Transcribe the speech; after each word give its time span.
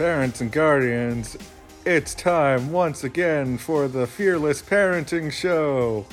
Parents 0.00 0.40
and 0.40 0.50
guardians, 0.50 1.36
it's 1.84 2.14
time 2.14 2.72
once 2.72 3.04
again 3.04 3.58
for 3.58 3.86
the 3.86 4.06
Fearless 4.06 4.62
Parenting 4.62 5.30
Show. 5.30 6.06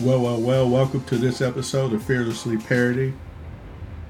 Well, 0.00 0.20
well, 0.20 0.40
well, 0.40 0.68
welcome 0.68 1.04
to 1.04 1.16
this 1.16 1.40
episode 1.40 1.92
of 1.92 2.02
Fearless 2.02 2.42
Parenting. 2.42 3.14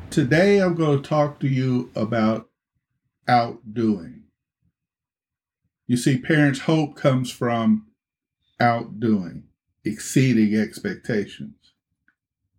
Today 0.09 0.63
I'm 0.63 0.75
going 0.75 1.03
to 1.03 1.07
talk 1.07 1.39
to 1.41 1.49
you 1.49 1.91
about 1.95 2.49
outdoing. 3.29 4.23
You 5.87 5.99
see, 5.99 6.17
parents' 6.17 6.61
hope 6.61 6.97
comes 6.97 7.31
from 7.31 7.89
outdoing, 8.59 9.43
exceeding 9.85 10.59
expectations. 10.59 11.64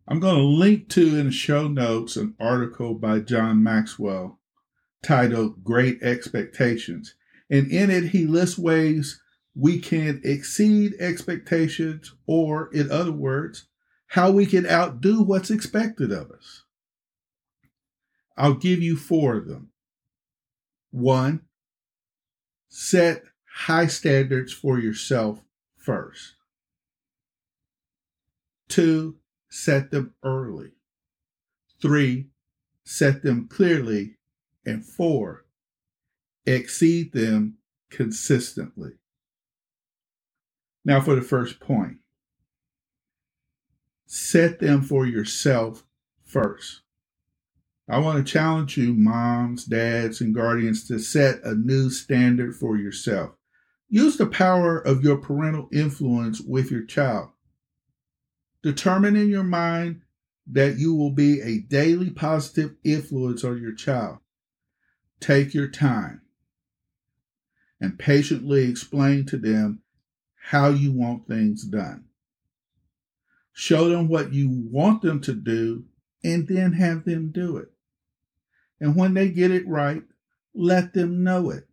I'm 0.07 0.19
going 0.19 0.35
to 0.35 0.43
link 0.43 0.89
to 0.89 1.17
in 1.17 1.27
the 1.27 1.31
show 1.31 1.67
notes 1.67 2.15
an 2.15 2.35
article 2.39 2.93
by 2.93 3.19
John 3.19 3.63
Maxwell 3.63 4.39
titled 5.03 5.63
Great 5.63 6.01
Expectations. 6.03 7.15
And 7.49 7.71
in 7.71 7.89
it, 7.89 8.09
he 8.09 8.25
lists 8.25 8.57
ways 8.57 9.21
we 9.55 9.79
can 9.79 10.21
exceed 10.23 10.93
expectations, 10.99 12.13
or 12.27 12.69
in 12.73 12.91
other 12.91 13.11
words, 13.11 13.67
how 14.07 14.31
we 14.31 14.45
can 14.45 14.67
outdo 14.67 15.23
what's 15.23 15.49
expected 15.49 16.11
of 16.11 16.29
us. 16.31 16.63
I'll 18.37 18.55
give 18.55 18.81
you 18.81 18.97
four 18.97 19.37
of 19.37 19.47
them. 19.47 19.69
One, 20.91 21.41
set 22.67 23.23
high 23.51 23.87
standards 23.87 24.51
for 24.51 24.77
yourself 24.77 25.41
first. 25.77 26.35
Two, 28.67 29.17
set 29.55 29.89
them 29.89 30.13
early. 30.21 30.71
Three, 31.81 32.27
set 32.83 33.23
them 33.23 33.47
clearly. 33.47 34.17
And 34.65 34.83
four, 34.83 35.45
exceed 36.45 37.13
them 37.13 37.57
consistently. 37.89 38.93
Now, 40.83 40.99
for 40.99 41.15
the 41.15 41.21
first 41.21 41.59
point, 41.59 41.97
set 44.07 44.59
them 44.59 44.81
for 44.81 45.05
yourself 45.05 45.83
first. 46.23 46.81
I 47.87 47.99
want 47.99 48.17
to 48.17 48.31
challenge 48.31 48.75
you, 48.77 48.93
moms, 48.93 49.65
dads, 49.65 50.19
and 50.19 50.33
guardians, 50.35 50.87
to 50.87 50.99
set 50.99 51.43
a 51.43 51.55
new 51.55 51.89
standard 51.89 52.55
for 52.55 52.75
yourself. 52.75 53.35
Use 53.87 54.17
the 54.17 54.25
power 54.25 54.79
of 54.79 55.03
your 55.03 55.17
parental 55.17 55.69
influence 55.71 56.41
with 56.41 56.71
your 56.71 56.83
child. 56.83 57.29
Determine 58.65 59.15
in 59.15 59.29
your 59.29 59.43
mind 59.43 60.01
that 60.47 60.79
you 60.79 60.95
will 60.95 61.11
be 61.11 61.39
a 61.39 61.59
daily 61.59 62.09
positive 62.09 62.73
influence 62.83 63.43
on 63.43 63.61
your 63.61 63.75
child. 63.75 64.17
Take 65.19 65.53
your 65.53 65.67
time 65.67 66.21
and 67.79 67.99
patiently 67.99 68.67
explain 68.67 69.27
to 69.27 69.37
them 69.37 69.83
how 70.49 70.69
you 70.69 70.91
want 70.91 71.27
things 71.27 71.63
done. 71.63 72.05
Show 73.53 73.87
them 73.87 74.07
what 74.07 74.33
you 74.33 74.49
want 74.49 75.03
them 75.03 75.21
to 75.21 75.35
do 75.35 75.85
and 76.23 76.47
then 76.47 76.73
have 76.73 77.05
them 77.05 77.29
do 77.31 77.57
it. 77.57 77.67
And 78.79 78.95
when 78.95 79.13
they 79.13 79.29
get 79.29 79.51
it 79.51 79.67
right, 79.67 80.01
let 80.55 80.95
them 80.95 81.23
know 81.23 81.51
it. 81.51 81.67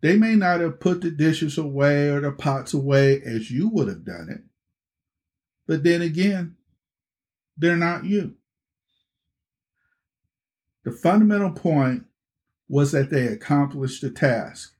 They 0.00 0.16
may 0.16 0.36
not 0.36 0.60
have 0.60 0.78
put 0.78 1.00
the 1.00 1.10
dishes 1.10 1.58
away 1.58 2.08
or 2.08 2.20
the 2.20 2.30
pots 2.30 2.72
away 2.72 3.20
as 3.22 3.50
you 3.50 3.68
would 3.68 3.88
have 3.88 4.04
done 4.04 4.28
it, 4.30 4.42
but 5.70 5.84
then 5.84 6.02
again, 6.02 6.56
they're 7.56 7.76
not 7.76 8.04
you. 8.04 8.34
The 10.82 10.90
fundamental 10.90 11.52
point 11.52 12.06
was 12.68 12.90
that 12.90 13.10
they 13.10 13.28
accomplished 13.28 14.02
the 14.02 14.10
task. 14.10 14.74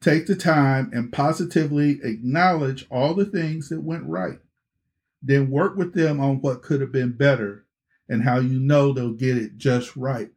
Take 0.00 0.26
the 0.26 0.34
time 0.34 0.90
and 0.94 1.12
positively 1.12 2.00
acknowledge 2.02 2.86
all 2.90 3.12
the 3.12 3.26
things 3.26 3.68
that 3.68 3.82
went 3.82 4.04
right. 4.04 4.38
Then 5.20 5.50
work 5.50 5.76
with 5.76 5.92
them 5.92 6.18
on 6.18 6.40
what 6.40 6.62
could 6.62 6.80
have 6.80 6.92
been 6.92 7.12
better 7.12 7.66
and 8.08 8.22
how 8.22 8.38
you 8.38 8.58
know 8.58 8.94
they'll 8.94 9.12
get 9.12 9.36
it 9.36 9.58
just 9.58 9.94
right. 9.96 10.30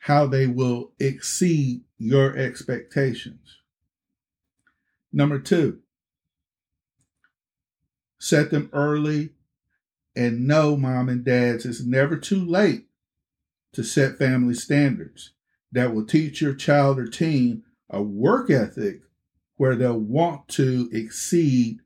How 0.00 0.26
they 0.26 0.48
will 0.48 0.90
exceed 0.98 1.82
your 1.98 2.36
expectations. 2.36 3.58
Number 5.12 5.38
two, 5.38 5.82
set 8.18 8.50
them 8.50 8.68
early, 8.72 9.30
and 10.16 10.46
know, 10.46 10.76
mom 10.76 11.08
and 11.08 11.24
dads, 11.24 11.64
it's 11.64 11.84
never 11.84 12.16
too 12.16 12.44
late 12.44 12.86
to 13.72 13.84
set 13.84 14.18
family 14.18 14.54
standards 14.54 15.32
that 15.70 15.94
will 15.94 16.04
teach 16.04 16.40
your 16.40 16.54
child 16.54 16.98
or 16.98 17.06
teen 17.06 17.62
a 17.88 18.02
work 18.02 18.50
ethic 18.50 19.02
where 19.56 19.76
they'll 19.76 19.98
want 19.98 20.48
to 20.48 20.88
exceed 20.92 21.78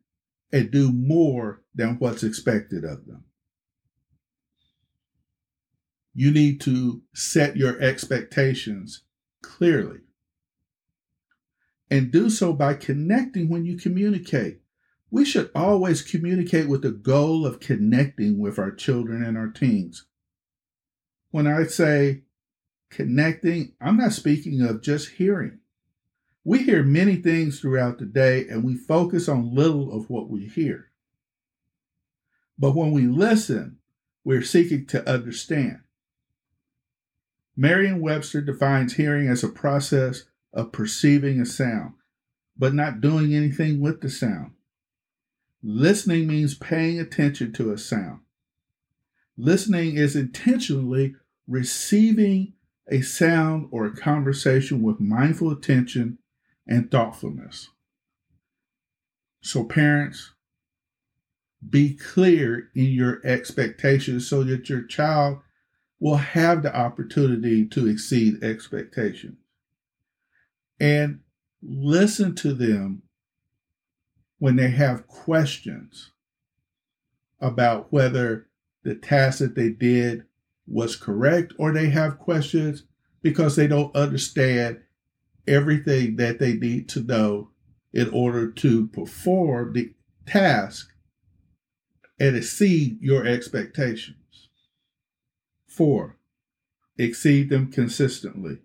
and 0.52 0.70
do 0.70 0.90
more 0.92 1.62
than 1.74 1.98
what's 1.98 2.22
expected 2.22 2.84
of 2.84 3.06
them. 3.06 3.24
You 6.14 6.30
need 6.30 6.60
to 6.62 7.02
set 7.14 7.56
your 7.56 7.80
expectations 7.80 9.02
clearly 9.42 10.00
and 11.90 12.10
do 12.10 12.30
so 12.30 12.54
by 12.54 12.74
connecting 12.74 13.50
when 13.50 13.66
you 13.66 13.76
communicate 13.76 14.61
we 15.12 15.26
should 15.26 15.50
always 15.54 16.00
communicate 16.00 16.66
with 16.66 16.80
the 16.80 16.90
goal 16.90 17.44
of 17.44 17.60
connecting 17.60 18.38
with 18.38 18.58
our 18.58 18.70
children 18.70 19.22
and 19.22 19.36
our 19.36 19.48
teens. 19.48 20.06
When 21.30 21.46
I 21.46 21.64
say 21.64 22.22
connecting, 22.90 23.74
I'm 23.78 23.98
not 23.98 24.14
speaking 24.14 24.62
of 24.62 24.82
just 24.82 25.10
hearing. 25.10 25.58
We 26.44 26.62
hear 26.62 26.82
many 26.82 27.16
things 27.16 27.60
throughout 27.60 27.98
the 27.98 28.06
day 28.06 28.48
and 28.48 28.64
we 28.64 28.74
focus 28.74 29.28
on 29.28 29.54
little 29.54 29.92
of 29.94 30.08
what 30.08 30.30
we 30.30 30.46
hear. 30.46 30.90
But 32.58 32.74
when 32.74 32.90
we 32.90 33.02
listen, 33.02 33.80
we're 34.24 34.42
seeking 34.42 34.86
to 34.86 35.06
understand. 35.06 35.80
Merriam 37.54 38.00
Webster 38.00 38.40
defines 38.40 38.94
hearing 38.94 39.28
as 39.28 39.44
a 39.44 39.48
process 39.48 40.22
of 40.54 40.72
perceiving 40.72 41.38
a 41.38 41.44
sound, 41.44 41.92
but 42.56 42.72
not 42.72 43.02
doing 43.02 43.34
anything 43.34 43.78
with 43.78 44.00
the 44.00 44.08
sound. 44.08 44.52
Listening 45.62 46.26
means 46.26 46.54
paying 46.54 46.98
attention 46.98 47.52
to 47.52 47.72
a 47.72 47.78
sound. 47.78 48.20
Listening 49.36 49.96
is 49.96 50.16
intentionally 50.16 51.14
receiving 51.46 52.54
a 52.90 53.00
sound 53.00 53.68
or 53.70 53.86
a 53.86 53.96
conversation 53.96 54.82
with 54.82 55.00
mindful 55.00 55.50
attention 55.50 56.18
and 56.66 56.90
thoughtfulness. 56.90 57.68
So, 59.40 59.64
parents, 59.64 60.32
be 61.68 61.94
clear 61.94 62.70
in 62.74 62.86
your 62.86 63.20
expectations 63.24 64.26
so 64.28 64.42
that 64.44 64.68
your 64.68 64.82
child 64.82 65.38
will 66.00 66.16
have 66.16 66.62
the 66.62 66.76
opportunity 66.76 67.64
to 67.66 67.88
exceed 67.88 68.42
expectations. 68.42 69.38
And 70.80 71.20
listen 71.62 72.34
to 72.36 72.52
them 72.52 73.02
when 74.42 74.56
they 74.56 74.70
have 74.70 75.06
questions 75.06 76.10
about 77.40 77.92
whether 77.92 78.48
the 78.82 78.92
task 78.92 79.38
that 79.38 79.54
they 79.54 79.68
did 79.68 80.24
was 80.66 80.96
correct 80.96 81.52
or 81.60 81.72
they 81.72 81.88
have 81.90 82.18
questions 82.18 82.82
because 83.22 83.54
they 83.54 83.68
don't 83.68 83.94
understand 83.94 84.80
everything 85.46 86.16
that 86.16 86.40
they 86.40 86.54
need 86.54 86.88
to 86.88 86.98
know 87.04 87.50
in 87.92 88.10
order 88.10 88.50
to 88.50 88.88
perform 88.88 89.74
the 89.74 89.94
task 90.26 90.92
and 92.18 92.34
exceed 92.34 93.00
your 93.00 93.24
expectations. 93.24 94.48
Four, 95.68 96.16
exceed 96.98 97.48
them 97.48 97.70
consistently. 97.70 98.58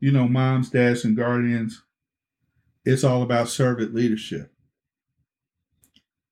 You 0.00 0.10
know, 0.10 0.26
moms, 0.26 0.68
dads, 0.70 1.04
and 1.04 1.16
guardians, 1.16 1.84
it's 2.88 3.04
all 3.04 3.22
about 3.22 3.50
servant 3.50 3.94
leadership. 3.94 4.50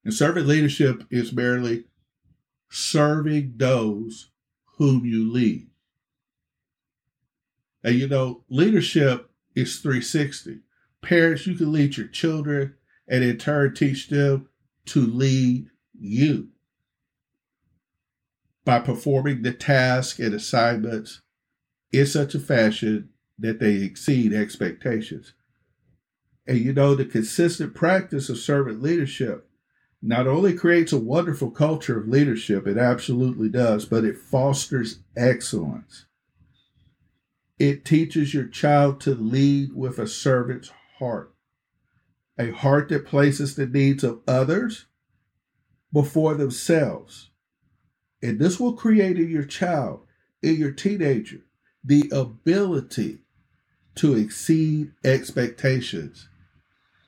And 0.05 0.15
servant 0.15 0.47
leadership 0.47 1.05
is 1.11 1.31
merely 1.31 1.85
serving 2.71 3.55
those 3.57 4.31
whom 4.79 5.05
you 5.05 5.31
lead. 5.31 5.69
And 7.85 7.97
you 7.97 8.09
know, 8.09 8.43
leadership 8.49 9.31
is 9.55 9.81
360. 9.81 10.61
Parents, 11.03 11.47
you 11.47 11.57
can 11.57 11.73
lead 11.73 11.99
your 11.99 12.09
children 12.09 12.75
and 13.07 13.23
in 13.23 13.37
turn 13.37 13.75
teach 13.75 14.09
them 14.09 14.49
to 14.87 15.01
lead 15.01 15.69
you 15.93 16.49
by 18.65 18.81
performing 18.81 19.43
the 19.43 19.53
task 19.53 20.19
and 20.19 20.33
assignments 20.33 21.21
in 21.93 22.07
such 22.07 22.35
a 22.35 22.41
fashion 22.41 23.11
that 23.39 23.61
they 23.61 23.75
exceed 23.75 24.33
expectations. 24.33 25.35
And 26.47 26.59
you 26.59 26.73
know, 26.73 26.95
the 26.95 27.05
consistent 27.05 27.75
practice 27.75 28.29
of 28.29 28.39
servant 28.39 28.83
leadership 28.83 29.49
not 30.01 30.27
only 30.27 30.55
creates 30.55 30.93
a 30.93 30.99
wonderful 30.99 31.51
culture 31.51 31.99
of 31.99 32.09
leadership, 32.09 32.67
it 32.67 32.79
absolutely 32.79 33.49
does, 33.49 33.85
but 33.87 34.05
it 34.05 34.19
fosters 34.19 35.01
excellence. 35.17 36.07
It 37.59 37.85
teaches 37.85 38.35
your 38.35 38.47
child 38.47 39.01
to 39.01 39.15
lead 39.15 39.75
with 39.75 39.99
a 39.99 40.07
servant's 40.07 40.71
heart, 40.99 41.35
a 42.39 42.53
heart 42.53 42.91
that 42.91 43.07
places 43.07 43.57
the 43.57 43.67
needs 43.67 44.05
of 44.05 44.21
others 44.29 44.87
before 45.93 46.35
themselves. 46.35 47.31
And 48.23 48.39
this 48.39 48.61
will 48.61 48.75
create 48.75 49.17
in 49.19 49.31
your 49.31 49.45
child, 49.45 50.07
in 50.43 50.57
your 50.57 50.73
teenager, 50.73 51.41
the 51.83 52.11
ability 52.13 53.21
to 53.97 54.15
exceed 54.15 54.93
expectations 55.03 56.29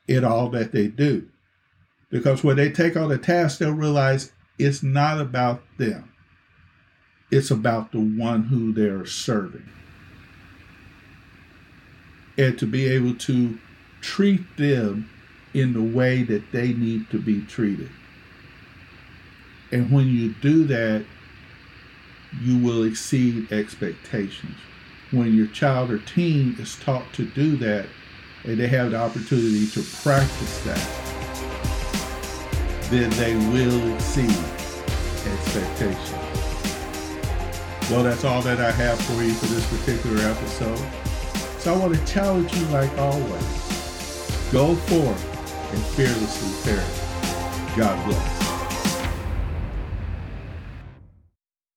in 0.09 0.25
all 0.25 0.49
that 0.49 0.73
they 0.73 0.89
do. 0.89 1.29
Because 2.11 2.43
when 2.43 2.57
they 2.57 2.71
take 2.71 2.97
on 2.97 3.13
a 3.13 3.19
task, 3.19 3.59
they'll 3.59 3.73
realize 3.73 4.33
it's 4.59 4.83
not 4.83 5.21
about 5.21 5.63
them, 5.79 6.11
it's 7.31 7.51
about 7.51 7.93
the 7.93 8.01
one 8.01 8.45
who 8.45 8.73
they're 8.73 9.07
serving. 9.07 9.69
And 12.37 12.59
to 12.59 12.67
be 12.67 12.87
able 12.87 13.15
to 13.15 13.59
treat 14.01 14.57
them 14.57 15.11
in 15.53 15.73
the 15.73 15.83
way 15.83 16.23
that 16.23 16.53
they 16.53 16.73
need 16.73 17.11
to 17.11 17.19
be 17.19 17.43
treated. 17.43 17.91
And 19.71 19.91
when 19.91 20.07
you 20.07 20.35
do 20.35 20.65
that, 20.65 21.05
you 22.41 22.59
will 22.59 22.85
exceed 22.85 23.53
expectations. 23.53 24.57
When 25.11 25.35
your 25.35 25.47
child 25.49 25.91
or 25.91 25.99
teen 25.99 26.57
is 26.59 26.77
taught 26.77 27.13
to 27.15 27.25
do 27.25 27.57
that, 27.57 27.87
and 28.45 28.59
they 28.59 28.69
have 28.69 28.91
the 28.93 28.97
opportunity 28.97 29.67
to 29.69 29.83
practice 30.03 30.65
that, 30.65 30.79
then 32.91 33.11
they 33.11 33.35
will 33.53 33.95
exceed 33.95 34.31
expectations. 35.33 36.29
Well, 37.91 38.03
that's 38.03 38.25
all 38.25 38.43
that 38.43 38.61
I 38.61 38.71
have 38.71 39.01
for 39.01 39.23
you 39.23 39.33
for 39.33 39.47
this 39.47 39.67
particular 39.79 40.23
episode. 40.31 40.79
So 41.59 41.75
I 41.75 41.77
want 41.77 41.95
to 41.95 42.05
challenge 42.07 42.55
you, 42.55 42.65
like 42.67 42.97
always, 42.99 44.51
go 44.53 44.75
forth 44.75 45.73
and 45.73 45.85
fearlessly 45.97 46.73
parent. 46.73 47.77
God 47.77 48.07
bless. 48.07 48.38